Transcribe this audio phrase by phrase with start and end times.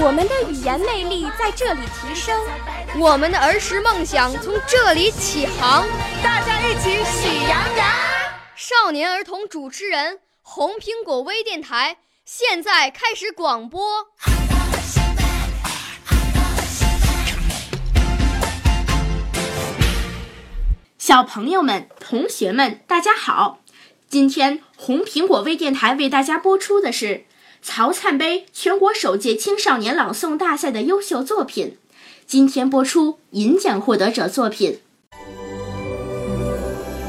[0.00, 2.40] 我们的语言魅力在这里提升，
[3.00, 5.88] 我们的儿时梦想从这里起航。
[6.22, 7.86] 大家一起喜羊羊。
[8.54, 14.06] 少年儿童主持人，红苹果微电台现在开始广播。
[20.96, 23.58] 小朋友们、同学们，大家好！
[24.08, 27.24] 今天红苹果微电台为大家播出的是。
[27.62, 31.76] 曹灿杯全国首届青少年朗诵大赛的优秀作品，
[32.26, 34.80] 今天播出银奖获得者作品。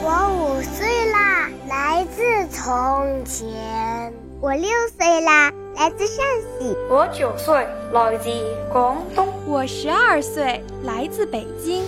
[0.01, 8.29] 我五岁啦，来自从前；我六岁啦，来自陕西；我九岁，来自
[8.71, 11.83] 广东；我十二岁，来自北京。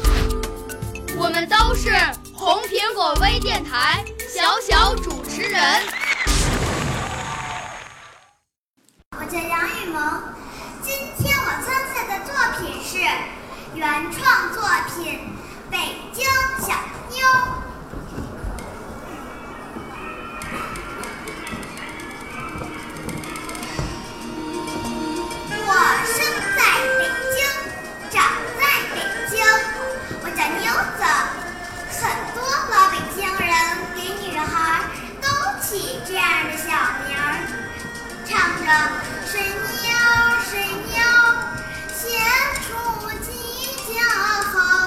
[1.17, 1.89] 我们都是
[2.33, 5.61] 红苹果微电台小小主持人。
[9.19, 10.23] 我叫杨雨萌，
[10.81, 12.97] 今天我参赛的作品是
[13.73, 14.61] 原创作
[14.93, 15.19] 品
[15.71, 15.77] 《北
[16.11, 16.25] 京
[16.59, 16.73] 小
[17.09, 17.17] 妞》。
[25.63, 25.69] 我
[26.05, 26.19] 生
[26.57, 26.59] 在
[26.99, 27.39] 北京，
[28.11, 28.19] 长
[28.59, 28.61] 在
[28.93, 28.95] 北
[29.29, 29.39] 京，
[30.21, 31.01] 我叫妞子。
[31.97, 32.03] 很
[32.35, 32.37] 多
[32.71, 33.49] 老北京人
[33.95, 34.51] 给女孩
[35.21, 35.25] 都
[35.61, 36.67] 起这样的小
[37.07, 37.23] 名儿，
[38.27, 38.29] 唱
[38.65, 38.67] 着。
[39.31, 39.89] 水妞，
[40.49, 40.51] 水
[40.91, 40.99] 妞，
[41.95, 42.03] 先
[42.67, 42.67] 出
[44.01, 44.80] 犄角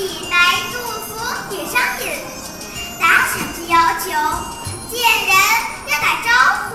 [0.00, 0.34] 李白、
[0.72, 1.10] 杜甫
[1.50, 2.04] 也上瘾。
[2.98, 4.06] 达成绩要求，
[4.88, 5.30] 见人
[5.88, 6.28] 要打，招
[6.70, 6.72] 呼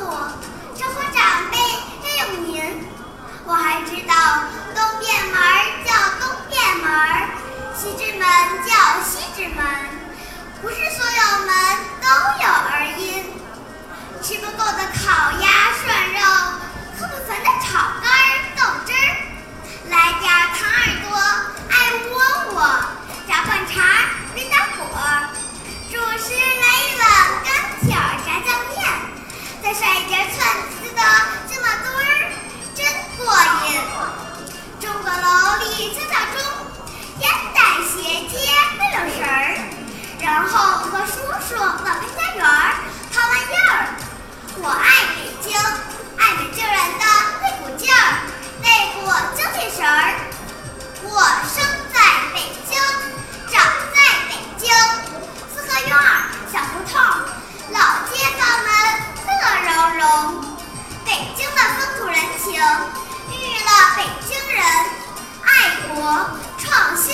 [66.57, 67.13] 创新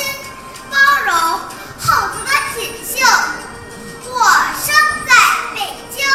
[0.70, 1.14] 包容
[1.80, 3.06] 厚德的品性
[4.06, 4.16] 我
[4.64, 4.74] 生
[5.08, 5.12] 在
[5.54, 5.60] 北
[5.90, 6.06] 京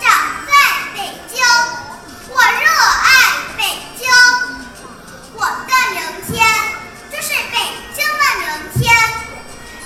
[0.00, 0.06] 长
[0.46, 0.50] 在
[0.94, 1.44] 北京
[2.28, 2.66] 我热
[3.02, 3.06] 爱
[3.56, 3.62] 北
[3.96, 4.00] 京
[5.34, 6.34] 我的明天
[7.10, 7.54] 就是北
[7.94, 8.82] 京的明天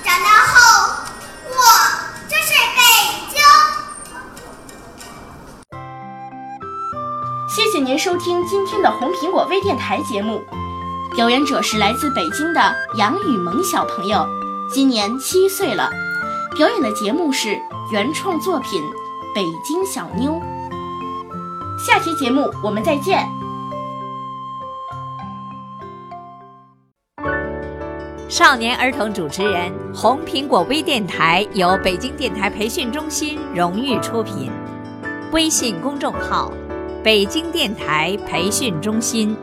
[0.05, 0.55] 长大后
[1.49, 1.55] 我
[2.29, 2.81] 就是北
[3.31, 3.35] 京
[7.49, 10.41] 谢谢您收听今天的红苹果微电台节目。
[11.21, 14.27] 表演者是来自北京的杨雨萌小朋友，
[14.73, 15.91] 今年七岁了。
[16.57, 17.61] 表演的节目是
[17.93, 18.83] 原创作品
[19.35, 20.33] 《北京小妞》。
[21.79, 23.23] 下期节目我们再见。
[28.31, 34.51] 少年儿童主持人，红苹果微电台由北京电台培训中心荣誉出品，
[35.33, 36.51] 微信公众号：
[37.05, 39.37] 北京电台培训中心。